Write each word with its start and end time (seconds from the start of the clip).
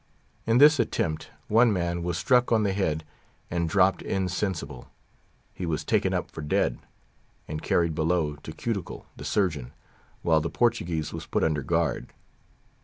In 0.47 0.57
this 0.57 0.79
attempt, 0.79 1.29
one 1.47 1.71
man 1.71 2.01
was 2.01 2.17
struck 2.17 2.51
on 2.51 2.63
the 2.63 2.73
head, 2.73 3.03
and 3.51 3.69
dropped 3.69 4.01
insensible. 4.01 4.89
He 5.53 5.67
was 5.67 5.83
taken 5.83 6.11
up 6.11 6.31
for 6.31 6.41
dead, 6.41 6.79
and 7.47 7.61
carried 7.61 7.93
below 7.93 8.35
to 8.37 8.51
Cuticle, 8.51 9.05
the 9.15 9.23
surgeon, 9.25 9.73
while 10.23 10.41
the 10.41 10.49
Portuguese 10.49 11.13
was 11.13 11.27
put 11.27 11.43
under 11.43 11.61
guard. 11.61 12.13